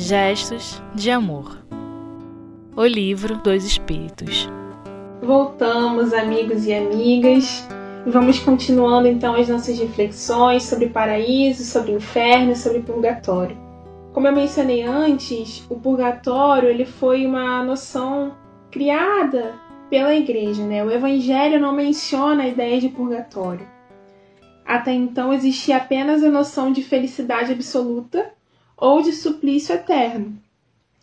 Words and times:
Gestos 0.00 0.80
de 0.94 1.10
Amor 1.10 1.58
O 2.76 2.84
Livro 2.84 3.36
dos 3.38 3.64
Espíritos 3.64 4.48
Voltamos, 5.20 6.12
amigos 6.12 6.66
e 6.66 6.72
amigas, 6.72 7.66
e 8.06 8.10
vamos 8.10 8.38
continuando 8.38 9.08
então 9.08 9.34
as 9.34 9.48
nossas 9.48 9.76
reflexões 9.76 10.62
sobre 10.62 10.88
paraíso, 10.88 11.64
sobre 11.64 11.90
inferno 11.90 12.54
sobre 12.54 12.78
purgatório. 12.78 13.56
Como 14.12 14.28
eu 14.28 14.32
mencionei 14.32 14.84
antes, 14.84 15.66
o 15.68 15.74
purgatório 15.74 16.68
ele 16.68 16.84
foi 16.86 17.26
uma 17.26 17.64
noção 17.64 18.36
criada 18.70 19.56
pela 19.90 20.14
igreja, 20.14 20.64
né? 20.64 20.84
O 20.84 20.92
evangelho 20.92 21.58
não 21.58 21.72
menciona 21.72 22.44
a 22.44 22.48
ideia 22.48 22.80
de 22.80 22.88
purgatório. 22.88 23.66
Até 24.64 24.92
então 24.92 25.32
existia 25.32 25.78
apenas 25.78 26.22
a 26.22 26.30
noção 26.30 26.70
de 26.70 26.84
felicidade 26.84 27.50
absoluta 27.50 28.37
ou 28.78 29.02
de 29.02 29.12
suplício 29.12 29.74
eterno. 29.74 30.38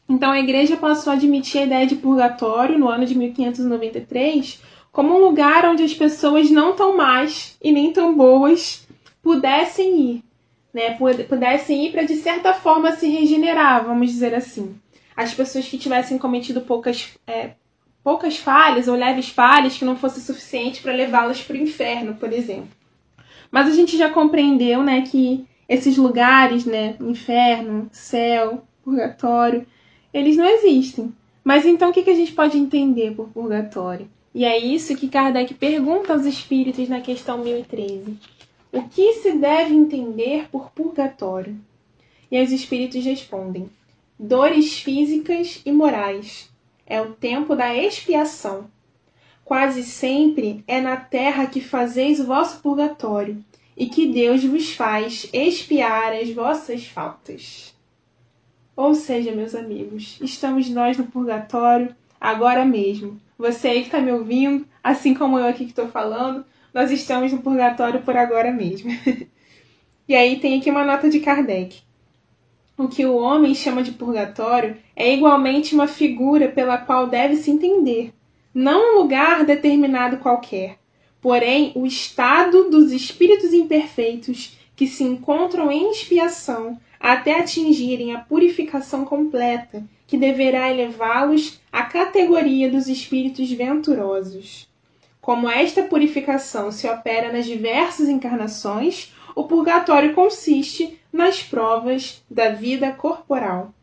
Então 0.08 0.32
a 0.32 0.40
igreja 0.40 0.78
passou 0.78 1.12
a 1.12 1.16
admitir 1.16 1.62
a 1.62 1.66
ideia 1.66 1.86
de 1.86 1.96
purgatório 1.96 2.78
no 2.78 2.88
ano 2.88 3.06
de 3.06 3.16
1593 3.16 4.62
como 4.92 5.14
um 5.14 5.26
lugar 5.26 5.66
onde 5.66 5.84
as 5.84 5.94
pessoas 5.94 6.50
não 6.50 6.74
tão 6.74 6.96
más 6.96 7.58
e 7.62 7.72
nem 7.72 7.92
tão 7.92 8.16
boas 8.16 8.88
pudessem 9.22 10.00
ir, 10.00 10.24
né? 10.74 10.92
Pudessem 11.28 11.88
ir 11.88 11.92
para 11.92 12.04
de 12.04 12.16
certa 12.16 12.54
forma 12.54 12.94
se 12.94 13.10
regenerar, 13.10 13.84
vamos 13.84 14.10
dizer 14.10 14.34
assim. 14.34 14.74
As 15.14 15.34
pessoas 15.34 15.68
que 15.68 15.78
tivessem 15.78 16.18
cometido 16.18 16.62
poucas 16.62 17.10
é, 17.28 17.52
poucas 18.06 18.38
falhas 18.38 18.88
ou 18.88 18.96
leves 18.96 19.30
falhas 19.30 19.78
que 19.78 19.84
não 19.84 19.98
fosse 19.98 20.22
suficiente 20.22 20.82
para 20.82 20.94
levá-las 20.94 21.42
para 21.42 21.56
o 21.56 21.60
inferno, 21.60 22.16
por 22.16 22.32
exemplo. 22.32 22.70
Mas 23.52 23.68
a 23.68 23.72
gente 23.72 23.98
já 23.98 24.10
compreendeu, 24.10 24.84
né, 24.84 25.02
que 25.02 25.46
esses 25.68 25.98
lugares, 25.98 26.66
né, 26.66 26.96
inferno, 27.00 27.90
céu, 27.92 28.64
purgatório, 28.84 29.66
eles 30.14 30.38
não 30.38 30.46
existem. 30.46 31.14
Mas 31.44 31.66
então 31.66 31.90
o 31.90 31.94
que, 31.94 32.04
que 32.04 32.10
a 32.10 32.16
gente 32.16 32.34
pode 32.34 32.58
entender 32.58 33.16
por 33.16 33.30
purgatório? 33.30 34.10
E 34.34 34.44
é 34.44 34.58
isso 34.58 34.96
que 34.96 35.08
Kardec 35.08 35.54
pergunta 35.54 36.14
aos 36.14 36.26
espíritos 36.26 36.90
na 36.90 37.02
questão 37.02 37.38
1013. 37.38 38.18
O 38.72 38.84
que 38.84 39.14
se 39.14 39.32
deve 39.32 39.74
entender 39.74 40.50
por 40.52 40.72
purgatório? 40.72 41.58
E 42.30 42.42
os 42.42 42.52
espíritos 42.52 43.06
respondem: 43.06 43.70
dores 44.20 44.80
físicas 44.80 45.62
e 45.66 45.72
morais. 45.72 46.50
É 46.86 47.02
o 47.02 47.14
tempo 47.14 47.56
da 47.56 47.74
expiação. 47.74 48.66
Quase 49.46 49.84
sempre 49.84 50.64
é 50.68 50.82
na 50.82 50.98
terra 50.98 51.46
que 51.46 51.62
fazeis 51.62 52.20
o 52.20 52.26
vosso 52.26 52.60
purgatório, 52.62 53.44
e 53.76 53.88
que 53.88 54.08
Deus 54.08 54.44
vos 54.44 54.74
faz 54.74 55.28
expiar 55.34 56.14
as 56.14 56.32
vossas 56.32 56.86
faltas. 56.86 57.76
Ou 58.76 58.94
seja, 58.94 59.32
meus 59.32 59.56
amigos, 59.56 60.18
estamos 60.22 60.70
nós 60.70 60.98
no 60.98 61.06
purgatório 61.06 61.96
agora 62.20 62.66
mesmo. 62.66 63.20
Você 63.38 63.68
aí 63.68 63.80
que 63.82 63.88
está 63.88 64.00
me 64.00 64.12
ouvindo, 64.12 64.66
assim 64.84 65.14
como 65.14 65.38
eu 65.38 65.48
aqui 65.48 65.66
que 65.66 65.72
estou 65.72 65.88
falando, 65.88 66.46
nós 66.74 66.92
estamos 66.92 67.32
no 67.32 67.42
purgatório 67.42 68.02
por 68.02 68.18
agora 68.18 68.52
mesmo. 68.52 68.92
e 70.08 70.16
aí 70.16 70.40
tem 70.40 70.60
aqui 70.60 70.70
uma 70.70 70.86
nota 70.86 71.10
de 71.10 71.20
Kardec. 71.20 71.82
O 72.78 72.90
que 72.90 73.06
o 73.06 73.16
homem 73.16 73.56
chama 73.56 73.82
de 73.82 73.94
purgatório 73.94 74.76
é 74.94 75.14
igualmente 75.14 75.74
uma 75.74 75.88
figura 75.88 76.50
pela 76.50 76.78
qual 76.78 77.08
deve 77.08 77.38
se 77.38 77.50
entender, 77.50 78.14
não 78.54 78.96
um 78.96 79.02
lugar 79.02 79.46
determinado 79.46 80.18
qualquer, 80.18 80.78
porém 81.26 81.72
o 81.74 81.88
estado 81.88 82.70
dos 82.70 82.92
espíritos 82.92 83.52
imperfeitos 83.52 84.60
que 84.76 84.86
se 84.86 85.04
encontram 85.04 85.72
em 85.72 85.90
expiação 85.90 86.80
até 87.00 87.40
atingirem 87.40 88.14
a 88.14 88.20
purificação 88.20 89.04
completa, 89.04 89.84
que 90.06 90.20
deverá 90.20 90.70
elevá-los 90.70 91.60
à 91.72 91.82
categoria 91.82 92.70
dos 92.70 92.88
espíritos 92.88 93.52
venturosos. 93.52 94.70
Como 95.20 95.50
esta 95.50 95.82
purificação 95.82 96.72
se 96.72 96.88
opera 96.88 97.34
nas 97.34 97.48
diversas 97.48 98.08
encarnações, 98.08 99.12
o 99.36 99.46
purgatório 99.46 100.14
consiste 100.14 101.00
nas 101.12 101.42
provas 101.42 102.24
da 102.30 102.50
vida 102.50 102.92
corporal. 102.92 103.74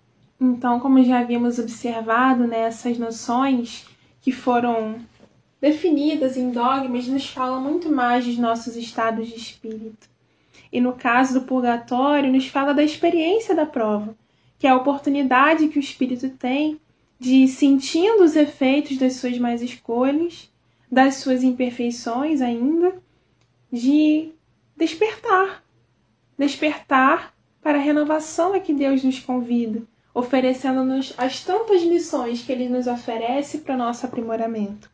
Então, 0.41 0.79
como 0.79 1.03
já 1.03 1.19
havíamos 1.19 1.59
observado, 1.59 2.47
né, 2.47 2.67
essas 2.67 2.97
noções 2.99 3.85
que 4.21 4.31
foram 4.31 5.01
definidas 5.63 6.37
em 6.37 6.51
dogmas 6.51 7.07
nos 7.07 7.29
falam 7.29 7.61
muito 7.61 7.89
mais 7.89 8.27
dos 8.27 8.37
nossos 8.37 8.75
estados 8.75 9.29
de 9.29 9.37
espírito. 9.37 10.11
E 10.73 10.81
no 10.81 10.95
caso 10.95 11.35
do 11.35 11.47
purgatório, 11.47 12.33
nos 12.33 12.49
fala 12.49 12.75
da 12.75 12.83
experiência 12.83 13.55
da 13.55 13.65
prova, 13.65 14.17
que 14.59 14.67
é 14.67 14.71
a 14.71 14.77
oportunidade 14.77 15.69
que 15.69 15.79
o 15.79 15.81
espírito 15.81 16.29
tem 16.31 16.81
de, 17.17 17.47
sentindo 17.47 18.25
os 18.25 18.35
efeitos 18.35 18.99
das 18.99 19.15
suas 19.15 19.39
más 19.39 19.63
escolhas, 19.63 20.51
das 20.91 21.17
suas 21.17 21.45
imperfeições 21.45 22.43
ainda, 22.43 23.01
de 23.71 24.33
despertar. 24.77 25.63
Despertar 26.37 27.33
para 27.63 27.79
a 27.79 27.81
renovação 27.81 28.53
a 28.53 28.59
que 28.59 28.75
Deus 28.75 29.05
nos 29.05 29.21
convida, 29.21 29.81
oferecendo-nos 30.13 31.15
as 31.17 31.45
tantas 31.45 31.83
lições 31.83 32.43
que 32.43 32.51
Ele 32.51 32.69
nos 32.69 32.89
oferece 32.89 33.59
para 33.59 33.77
nosso 33.77 34.05
aprimoramento. 34.05 34.92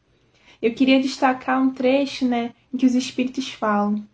Eu 0.60 0.74
queria 0.74 1.00
destacar 1.00 1.60
um 1.60 1.70
trecho 1.70 2.26
né, 2.26 2.52
em 2.72 2.76
que 2.76 2.86
os 2.86 2.94
espíritos 2.94 3.48
falam 3.48 4.04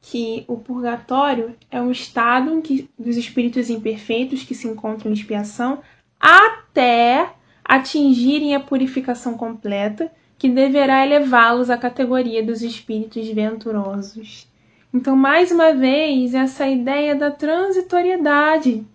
que 0.00 0.44
o 0.46 0.56
purgatório 0.56 1.56
é 1.70 1.80
um 1.80 1.90
estado 1.90 2.62
que, 2.62 2.88
dos 2.98 3.16
espíritos 3.16 3.68
imperfeitos 3.68 4.42
que 4.42 4.54
se 4.54 4.68
encontram 4.68 5.10
em 5.10 5.14
expiação 5.14 5.80
até 6.20 7.30
atingirem 7.64 8.54
a 8.54 8.60
purificação 8.60 9.36
completa, 9.36 10.10
que 10.38 10.48
deverá 10.48 11.04
elevá-los 11.04 11.68
à 11.68 11.76
categoria 11.76 12.42
dos 12.42 12.62
espíritos 12.62 13.28
venturosos. 13.28 14.48
Então, 14.94 15.14
mais 15.14 15.50
uma 15.50 15.74
vez, 15.74 16.32
essa 16.32 16.66
ideia 16.66 17.14
da 17.14 17.30
transitoriedade, 17.30 18.86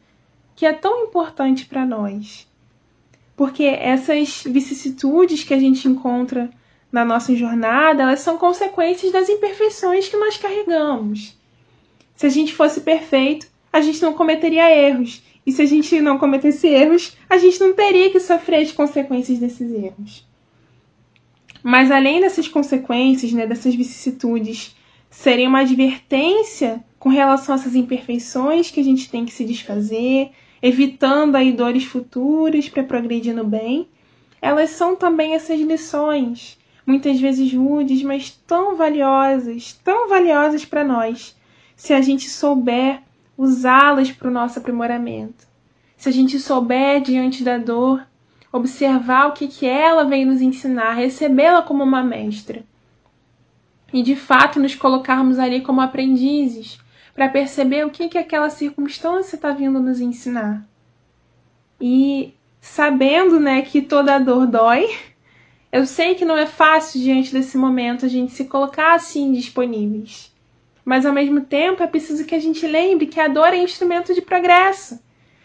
que 0.56 0.66
é 0.66 0.74
tão 0.74 1.06
importante 1.06 1.66
para 1.66 1.86
nós. 1.86 2.48
Porque 3.36 3.64
essas 3.64 4.44
vicissitudes 4.44 5.44
que 5.44 5.54
a 5.54 5.60
gente 5.60 5.88
encontra 5.88 6.50
na 6.94 7.04
nossa 7.04 7.36
jornada, 7.36 8.04
elas 8.04 8.20
são 8.20 8.38
consequências 8.38 9.12
das 9.12 9.28
imperfeições 9.28 10.08
que 10.08 10.16
nós 10.16 10.38
carregamos. 10.38 11.36
Se 12.16 12.28
a 12.28 12.30
gente 12.30 12.54
fosse 12.54 12.82
perfeito, 12.82 13.48
a 13.74 13.82
gente 13.82 14.00
não 14.00 14.14
cometeria 14.14 14.70
erros. 14.72 15.24
E 15.44 15.52
se 15.52 15.64
a 15.64 15.66
gente 15.66 16.00
não 16.00 16.20
cometesse 16.20 16.68
erros, 16.68 17.18
a 17.28 17.40
gente 17.40 17.60
não 17.60 17.74
teria 17.74 18.12
que 18.12 18.20
sofrer 18.20 18.62
as 18.62 18.72
consequências 18.72 19.40
desses 19.40 19.74
erros. 19.74 20.24
Mas 21.64 21.90
além 21.90 22.22
dessas 22.22 22.48
consequências, 22.48 23.34
né, 23.34 23.48
dessas 23.48 23.74
vicissitudes, 23.74 24.76
serem 25.10 25.48
uma 25.48 25.62
advertência 25.62 26.84
com 27.00 27.10
relação 27.10 27.56
a 27.56 27.58
essas 27.58 27.76
imperfeições 27.76 28.70
que 28.70 28.80
a 28.80 28.84
gente 28.84 29.10
tem 29.10 29.26
que 29.26 29.34
se 29.34 29.44
desfazer, 29.44 30.30
evitando 30.62 31.36
aí 31.36 31.52
dores 31.52 31.86
futuras 31.86 32.70
para 32.70 32.84
progredir 32.84 33.34
no 33.34 33.44
bem, 33.44 33.88
elas 34.40 34.70
são 34.70 34.96
também 34.96 35.34
essas 35.34 35.60
lições 35.60 36.62
muitas 36.86 37.20
vezes 37.20 37.54
rudes, 37.54 38.04
mas 38.04 38.32
tão 38.46 38.76
valiosas, 38.76 39.74
tão 39.84 40.10
valiosas 40.10 40.66
para 40.66 40.84
nós, 40.84 41.36
se 41.76 41.94
a 41.94 42.02
gente 42.02 42.30
souber 42.30 43.02
usá-las 43.38 44.12
para 44.12 44.28
o 44.28 44.32
nosso 44.32 44.60
aprimoramento. 44.60 45.48
Se 45.98 46.10
a 46.10 46.12
gente 46.12 46.40
souber, 46.40 47.02
diante 47.02 47.44
da 47.44 47.58
dor, 47.58 48.06
observar 48.52 49.28
o 49.28 49.32
que, 49.32 49.48
que 49.48 49.66
ela 49.66 50.04
vem 50.04 50.26
nos 50.26 50.42
ensinar, 50.42 50.94
recebê-la 50.94 51.62
como 51.62 51.84
uma 51.84 52.04
mestra. 52.04 52.64
E 53.92 54.04
de 54.04 54.16
fato 54.16 54.60
nos 54.60 54.76
colocarmos 54.76 55.40
ali 55.40 55.62
como 55.62 55.82
aprendizes, 55.82 56.80
para 57.16 57.30
perceber 57.30 57.86
o 57.86 57.90
que, 57.90 58.10
que 58.10 58.18
aquela 58.18 58.50
circunstância 58.50 59.36
está 59.36 59.52
vindo 59.52 59.80
nos 59.80 60.00
ensinar. 60.00 60.66
E 61.80 62.34
sabendo 62.60 63.40
né, 63.40 63.62
que 63.62 63.82
toda 63.82 64.20
dor 64.20 64.48
dói, 64.48 64.90
eu 65.74 65.88
sei 65.88 66.14
que 66.14 66.24
não 66.24 66.38
é 66.38 66.46
fácil 66.46 67.02
diante 67.02 67.34
desse 67.34 67.58
momento 67.58 68.06
a 68.06 68.08
gente 68.08 68.32
se 68.32 68.46
colocar 68.46 68.94
assim 68.94 69.32
disponíveis. 69.32 70.32
Mas 70.86 71.04
ao 71.04 71.12
mesmo 71.12 71.42
tempo 71.42 71.82
é 71.82 71.88
preciso 71.88 72.26
que 72.26 72.36
a 72.36 72.40
gente 72.40 72.68
lembre 72.68 73.08
que 73.08 73.20
a 73.20 73.28
dor 73.28 73.48
é 73.48 73.58
instrumento 73.58 74.14
de 74.14 74.22
progresso. 74.22 75.00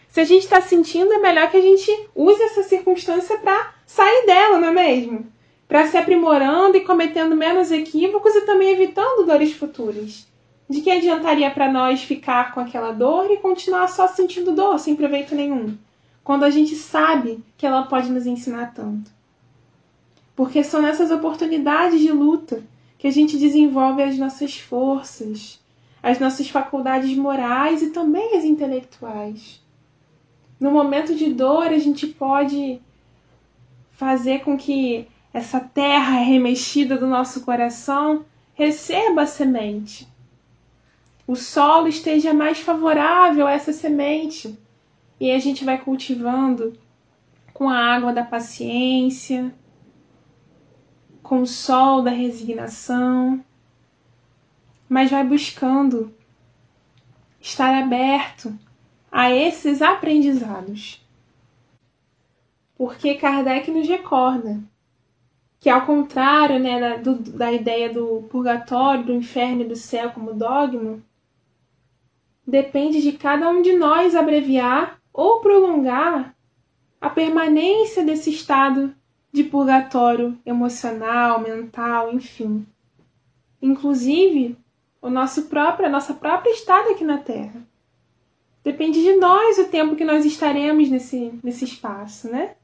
Se 0.07 0.19
a 0.19 0.23
gente 0.23 0.43
está 0.43 0.61
sentindo, 0.61 1.11
é 1.11 1.17
melhor 1.17 1.49
que 1.49 1.57
a 1.57 1.61
gente 1.61 1.91
use 2.13 2.39
essa 2.43 2.61
circunstância 2.61 3.39
para 3.39 3.73
sair 3.87 4.27
dela, 4.27 4.59
não 4.59 4.67
é 4.67 4.71
mesmo? 4.71 5.25
Para 5.67 5.87
se 5.87 5.97
aprimorando 5.97 6.77
e 6.77 6.81
cometendo 6.81 7.35
menos 7.35 7.71
equívocos 7.71 8.35
e 8.35 8.41
também 8.41 8.69
evitando 8.69 9.25
dores 9.25 9.53
futuras. 9.53 10.27
De 10.69 10.81
que 10.81 10.91
adiantaria 10.91 11.49
para 11.49 11.71
nós 11.71 12.03
ficar 12.03 12.53
com 12.53 12.59
aquela 12.59 12.91
dor 12.91 13.31
e 13.31 13.37
continuar 13.37 13.87
só 13.87 14.07
sentindo 14.07 14.51
dor 14.51 14.77
sem 14.77 14.95
proveito 14.95 15.33
nenhum? 15.33 15.75
Quando 16.23 16.43
a 16.43 16.51
gente 16.51 16.75
sabe 16.75 17.43
que 17.57 17.65
ela 17.65 17.81
pode 17.87 18.11
nos 18.11 18.27
ensinar 18.27 18.75
tanto 18.75 19.17
porque 20.39 20.63
são 20.63 20.81
nessas 20.81 21.11
oportunidades 21.11 21.99
de 21.99 22.13
luta 22.13 22.63
que 22.97 23.07
a 23.07 23.11
gente 23.11 23.37
desenvolve 23.37 24.01
as 24.01 24.17
nossas 24.17 24.57
forças, 24.57 25.59
as 26.01 26.17
nossas 26.17 26.49
faculdades 26.49 27.13
morais 27.17 27.81
e 27.81 27.89
também 27.89 28.37
as 28.37 28.45
intelectuais. 28.45 29.61
No 30.57 30.71
momento 30.71 31.13
de 31.13 31.33
dor, 31.33 31.65
a 31.67 31.77
gente 31.77 32.07
pode 32.07 32.79
fazer 33.91 34.39
com 34.39 34.55
que 34.57 35.09
essa 35.33 35.59
terra 35.59 36.19
remexida 36.19 36.95
do 36.95 37.05
nosso 37.05 37.41
coração 37.41 38.23
receba 38.53 39.23
a 39.23 39.27
semente. 39.27 40.07
O 41.27 41.35
solo 41.35 41.89
esteja 41.89 42.33
mais 42.33 42.59
favorável 42.59 43.45
a 43.45 43.51
essa 43.51 43.73
semente. 43.73 44.57
E 45.19 45.31
a 45.31 45.37
gente 45.37 45.65
vai 45.65 45.77
cultivando 45.77 46.79
com 47.53 47.67
a 47.67 47.75
água 47.77 48.13
da 48.13 48.23
paciência, 48.23 49.53
com 51.29 51.43
o 51.43 51.47
sol 51.47 52.01
da 52.01 52.09
resignação, 52.09 53.45
mas 54.89 55.11
vai 55.11 55.23
buscando 55.23 56.11
estar 57.39 57.83
aberto 57.83 58.57
a 59.11 59.29
esses 59.29 59.79
aprendizados. 59.79 61.05
Porque 62.75 63.13
Kardec 63.13 63.69
nos 63.69 63.87
recorda 63.87 64.59
que, 65.59 65.69
ao 65.69 65.85
contrário 65.85 66.57
né, 66.57 66.79
da, 66.79 66.97
do, 66.97 67.13
da 67.17 67.51
ideia 67.51 67.93
do 67.93 68.23
purgatório, 68.31 69.05
do 69.05 69.13
inferno 69.13 69.61
e 69.61 69.67
do 69.67 69.75
céu 69.75 70.09
como 70.09 70.33
dogma, 70.33 70.99
depende 72.47 73.03
de 73.03 73.11
cada 73.11 73.47
um 73.49 73.61
de 73.61 73.73
nós 73.73 74.15
abreviar 74.15 74.99
ou 75.13 75.41
prolongar 75.41 76.35
a 76.99 77.07
permanência 77.07 78.03
desse 78.03 78.31
estado 78.31 78.95
de 79.31 79.43
purgatório 79.43 80.37
emocional, 80.45 81.39
mental, 81.39 82.13
enfim. 82.13 82.65
Inclusive, 83.61 84.57
o 85.01 85.09
nosso 85.09 85.43
próprio, 85.43 85.87
a 85.87 85.91
nossa 85.91 86.13
própria 86.13 86.51
estada 86.51 86.91
aqui 86.91 87.03
na 87.03 87.19
Terra. 87.19 87.61
Depende 88.63 89.01
de 89.01 89.15
nós 89.15 89.57
o 89.57 89.67
tempo 89.67 89.95
que 89.95 90.03
nós 90.03 90.25
estaremos 90.25 90.89
nesse, 90.89 91.39
nesse 91.43 91.65
espaço, 91.65 92.29
né? 92.29 92.55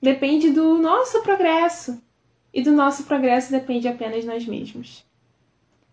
Depende 0.00 0.50
do 0.50 0.78
nosso 0.78 1.22
progresso. 1.22 2.02
E 2.52 2.62
do 2.62 2.72
nosso 2.72 3.04
progresso 3.04 3.50
depende 3.50 3.88
apenas 3.88 4.22
de 4.22 4.26
nós 4.26 4.46
mesmos. 4.46 5.06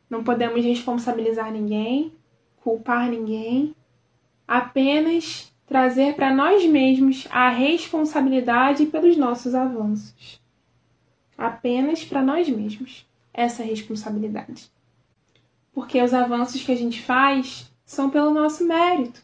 Não 0.09 0.23
podemos 0.23 0.63
responsabilizar 0.65 1.51
ninguém, 1.51 2.11
culpar 2.57 3.09
ninguém, 3.09 3.73
apenas 4.47 5.48
trazer 5.69 6.15
para 6.15 6.33
nós 6.33 6.65
mesmos 6.65 7.27
a 7.29 7.47
responsabilidade 7.49 8.87
pelos 8.87 9.15
nossos 9.15 9.53
avanços. 9.53 10.41
Apenas 11.37 12.03
para 12.03 12.23
nós 12.23 12.49
mesmos 12.49 13.07
essa 13.31 13.61
responsabilidade. 13.61 14.71
Porque 15.71 16.01
os 16.01 16.11
avanços 16.11 16.63
que 16.63 16.71
a 16.71 16.75
gente 16.75 16.99
faz 17.03 17.71
são 17.85 18.09
pelo 18.09 18.33
nosso 18.33 18.65
mérito, 18.65 19.23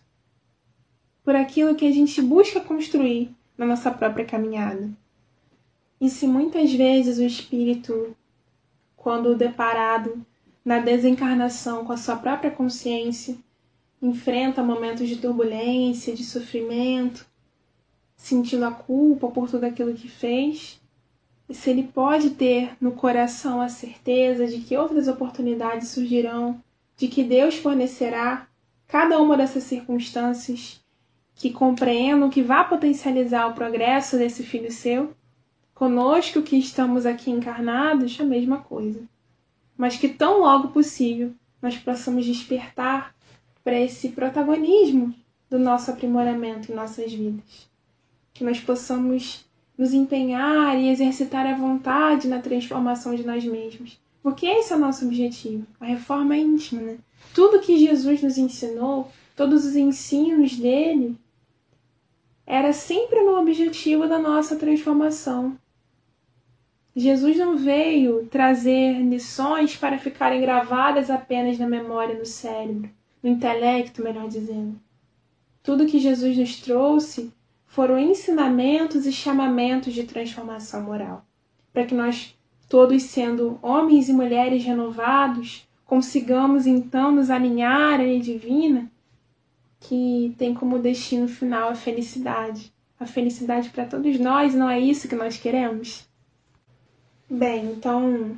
por 1.24 1.36
aquilo 1.36 1.75
que 1.75 1.88
a 1.88 1.92
gente 1.92 2.21
busca 2.21 2.62
construir 2.62 3.36
na 3.57 3.65
nossa 3.65 3.89
própria 3.89 4.24
caminhada. 4.24 4.92
E 6.00 6.09
se 6.12 6.27
muitas 6.27 6.71
vezes 6.71 7.18
o 7.18 7.24
espírito, 7.24 8.15
quando 8.95 9.36
deparado 9.36 10.24
na 10.63 10.77
desencarnação 10.77 11.83
com 11.83 11.94
a 11.94 11.97
sua 11.97 12.18
própria 12.18 12.51
consciência, 12.51 13.36
enfrenta 14.06 14.63
momentos 14.63 15.07
de 15.07 15.18
turbulência, 15.18 16.13
de 16.13 16.24
sofrimento, 16.24 17.25
sentindo 18.16 18.66
a 18.66 18.72
culpa 18.72 19.30
por 19.30 19.50
tudo 19.50 19.66
aquilo 19.66 19.94
que 19.94 20.07
fez, 20.07 20.81
e 21.48 21.54
se 21.54 21.69
ele 21.69 21.84
pode 21.84 22.31
ter 22.31 22.75
no 22.81 22.92
coração 22.92 23.62
a 23.62 23.69
certeza 23.69 24.48
de 24.48 24.60
que 24.60 24.75
outras 24.75 25.07
oportunidades 25.07 25.90
surgirão, 25.90 26.62
de 26.98 27.07
que 27.07 27.24
Deus 27.24 27.56
fornecerá 27.56 28.48
cada 28.88 29.19
uma 29.19 29.38
dessas 29.38 29.63
circunstâncias 29.63 30.84
que 31.36 31.52
compreendam 31.52 32.30
que 32.30 32.42
vá 32.42 32.63
potencializar 32.63 33.48
o 33.48 33.54
progresso 33.54 34.18
desse 34.18 34.42
filho 34.44 34.72
seu, 34.72 35.13
conosco 35.74 36.42
que 36.42 36.56
estamos 36.56 37.06
aqui 37.06 37.30
encarnados, 37.30 38.19
a 38.19 38.24
mesma 38.24 38.60
coisa. 38.60 39.04
Mas 39.78 39.98
que 39.98 40.07
tão 40.07 40.40
logo 40.40 40.69
possível 40.69 41.34
nós 41.62 41.78
possamos 41.78 42.25
despertar 42.25 43.15
para 43.66 43.80
esse 43.80 44.10
protagonismo 44.10 45.12
do 45.50 45.58
nosso 45.58 45.90
aprimoramento 45.90 46.72
em 46.72 46.76
nossas 46.76 47.12
vidas. 47.12 47.68
Que 48.32 48.44
nós 48.44 48.60
possamos 48.60 49.44
nos 49.76 49.92
empenhar 49.92 50.78
e 50.78 50.88
exercitar 50.88 51.48
a 51.48 51.58
vontade 51.58 52.28
na 52.28 52.40
transformação 52.40 53.16
de 53.16 53.26
nós 53.26 53.44
mesmos. 53.44 54.00
Porque 54.22 54.46
esse 54.46 54.72
é 54.72 54.76
o 54.76 54.80
nosso 54.80 55.06
objetivo, 55.06 55.66
a 55.80 55.86
reforma 55.86 56.38
íntima. 56.38 56.80
Né? 56.80 56.98
Tudo 57.34 57.60
que 57.60 57.80
Jesus 57.80 58.22
nos 58.22 58.38
ensinou, 58.38 59.12
todos 59.36 59.66
os 59.66 59.76
ensinos 59.76 60.56
dele, 60.56 61.18
era 62.46 62.72
sempre 62.72 63.24
no 63.24 63.40
objetivo 63.40 64.08
da 64.08 64.20
nossa 64.20 64.56
transformação. 64.58 65.58
Jesus 66.96 67.36
não 67.36 67.58
veio 67.58 68.28
trazer 68.28 69.02
lições 69.02 69.76
para 69.76 69.98
ficarem 69.98 70.40
gravadas 70.40 71.10
apenas 71.10 71.58
na 71.58 71.68
memória, 71.68 72.18
no 72.18 72.28
cérebro 72.28 72.92
no 73.25 73.31
intelecto, 73.31 74.04
melhor 74.04 74.27
dizendo. 74.27 74.80
Tudo 75.63 75.88
que 75.88 75.98
Jesus 75.98 76.38
nos 76.38 76.62
trouxe 76.62 77.33
foram 77.66 77.98
ensinamentos 77.98 79.07
e 79.07 79.12
chamamentos 79.12 79.95
de 79.95 80.04
transformação 80.04 80.83
moral, 80.83 81.25
para 81.74 81.88
que 81.88 81.95
nós, 81.95 82.38
todos 82.69 83.01
sendo 83.01 83.57
homens 83.63 84.10
e 84.10 84.13
mulheres 84.13 84.63
renovados, 84.63 85.68
consigamos 85.86 86.68
então 86.68 87.12
nos 87.12 87.31
alinhar 87.31 87.95
à 87.95 88.04
lei 88.04 88.19
divina, 88.19 88.92
que 89.80 90.36
tem 90.38 90.54
como 90.54 90.78
destino 90.78 91.28
final 91.28 91.69
a 91.69 91.75
felicidade. 91.75 92.71
A 93.00 93.07
felicidade 93.07 93.71
para 93.71 93.88
todos 93.88 94.19
nós, 94.19 94.54
não 94.54 94.69
é 94.69 94.80
isso 94.80 95.07
que 95.07 95.16
nós 95.16 95.36
queremos? 95.36 96.07
Bem, 97.28 97.71
então 97.71 98.38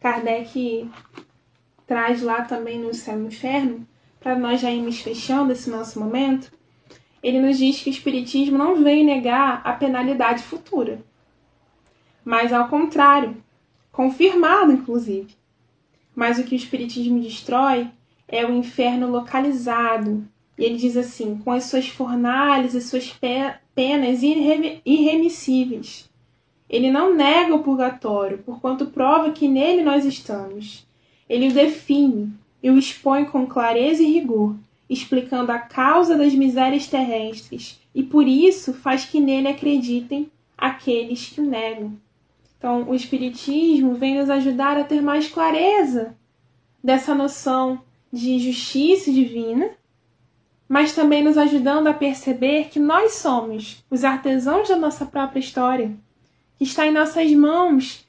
Kardec 0.00 0.88
traz 1.86 2.22
lá 2.22 2.42
também 2.42 2.78
no 2.78 2.94
Céu 2.94 3.16
e 3.16 3.20
no 3.20 3.28
Inferno, 3.28 3.86
para 4.20 4.38
nós 4.38 4.60
já 4.60 4.70
irmos 4.70 5.00
fechando 5.00 5.52
esse 5.52 5.68
nosso 5.68 6.00
momento, 6.00 6.50
ele 7.22 7.40
nos 7.40 7.58
diz 7.58 7.82
que 7.82 7.90
o 7.90 7.92
Espiritismo 7.92 8.56
não 8.56 8.82
veio 8.82 9.04
negar 9.04 9.60
a 9.64 9.72
penalidade 9.72 10.42
futura, 10.42 11.02
mas 12.24 12.52
ao 12.52 12.68
contrário, 12.68 13.36
confirmado 13.92 14.72
inclusive. 14.72 15.34
Mas 16.14 16.38
o 16.38 16.44
que 16.44 16.54
o 16.54 16.56
Espiritismo 16.56 17.20
destrói 17.20 17.90
é 18.28 18.46
o 18.46 18.54
inferno 18.54 19.10
localizado. 19.10 20.26
E 20.56 20.64
ele 20.64 20.76
diz 20.76 20.96
assim: 20.96 21.36
com 21.38 21.50
as 21.50 21.64
suas 21.64 21.88
fornalhas 21.88 22.74
e 22.74 22.80
suas 22.80 23.12
penas 23.74 24.20
irremissíveis. 24.22 26.08
Ele 26.70 26.90
não 26.90 27.14
nega 27.14 27.54
o 27.54 27.62
purgatório, 27.62 28.38
porquanto 28.38 28.86
prova 28.86 29.32
que 29.32 29.48
nele 29.48 29.82
nós 29.82 30.04
estamos 30.04 30.86
ele 31.28 31.48
o 31.48 31.52
define 31.52 32.32
e 32.62 32.70
o 32.70 32.78
expõe 32.78 33.24
com 33.24 33.46
clareza 33.46 34.02
e 34.02 34.12
rigor, 34.12 34.56
explicando 34.88 35.52
a 35.52 35.58
causa 35.58 36.16
das 36.16 36.34
misérias 36.34 36.86
terrestres, 36.86 37.80
e 37.94 38.02
por 38.02 38.26
isso 38.26 38.72
faz 38.72 39.04
que 39.04 39.20
nele 39.20 39.48
acreditem 39.48 40.30
aqueles 40.56 41.26
que 41.26 41.40
o 41.40 41.44
negam. 41.44 41.92
Então, 42.58 42.88
o 42.88 42.94
Espiritismo 42.94 43.94
vem 43.94 44.18
nos 44.18 44.30
ajudar 44.30 44.78
a 44.78 44.84
ter 44.84 45.02
mais 45.02 45.28
clareza 45.28 46.16
dessa 46.82 47.14
noção 47.14 47.80
de 48.12 48.38
justiça 48.38 49.12
divina, 49.12 49.70
mas 50.68 50.94
também 50.94 51.22
nos 51.22 51.36
ajudando 51.36 51.88
a 51.88 51.94
perceber 51.94 52.68
que 52.68 52.78
nós 52.78 53.14
somos 53.14 53.84
os 53.90 54.04
artesãos 54.04 54.68
da 54.68 54.76
nossa 54.76 55.04
própria 55.04 55.40
história, 55.40 55.94
que 56.56 56.64
está 56.64 56.86
em 56.86 56.92
nossas 56.92 57.30
mãos 57.32 58.03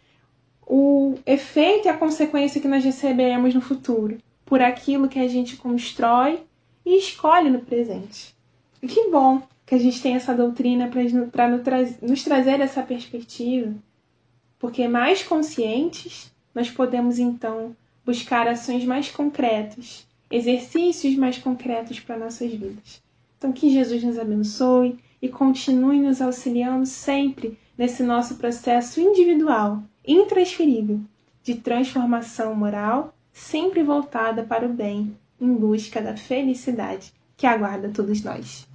o 0.66 1.16
efeito 1.26 1.88
e 1.88 1.90
a 1.90 1.98
consequência 1.98 2.60
que 2.60 2.68
nós 2.68 2.84
receberemos 2.84 3.54
no 3.54 3.62
futuro 3.62 4.18
por 4.46 4.62
aquilo 4.62 5.08
que 5.08 5.20
a 5.20 5.28
gente 5.28 5.58
constrói 5.58 6.44
e 6.86 6.98
escolhe 6.98 7.50
no 7.50 7.60
presente. 7.60 8.36
E 8.82 8.88
que 8.88 9.10
bom 9.10 9.42
que 9.66 9.76
a 9.76 9.80
gente 9.80 10.02
tem 10.02 10.16
essa 10.16 10.34
doutrina 10.34 10.90
para 11.32 11.48
nos 12.02 12.24
trazer 12.24 12.60
essa 12.60 12.84
perspectiva, 12.84 13.74
porque 14.60 14.88
mais 14.88 15.24
conscientes 15.24 16.32
nós 16.54 16.70
podemos 16.70 17.18
então 17.20 17.76
buscar 18.06 18.48
ações 18.48 18.86
mais 18.86 19.10
concretas, 19.10 20.08
exercícios 20.30 21.16
mais 21.16 21.38
concretos 21.38 22.00
para 22.00 22.18
nossas 22.18 22.52
vidas. 22.52 23.02
Então 23.38 23.52
que 23.52 23.72
Jesus 23.72 24.04
nos 24.04 24.20
abençoe 24.20 25.00
e 25.22 25.28
continue 25.28 26.00
nos 26.00 26.22
auxiliando 26.22 26.86
sempre 26.86 27.58
nesse 27.78 28.04
nosso 28.04 28.36
processo 28.36 29.02
individual 29.02 29.84
intransferível 30.08 31.00
de 31.44 31.56
transformação 31.56 32.56
moral, 32.56 33.14
sempre 33.32 33.84
voltada 33.84 34.44
para 34.44 34.66
o 34.66 34.74
bem, 34.74 35.16
em 35.40 35.54
busca 35.54 36.02
da 36.02 36.16
felicidade 36.16 37.14
que 37.38 37.46
aguarda 37.46 37.90
todos 37.90 38.24
nós. 38.24 38.68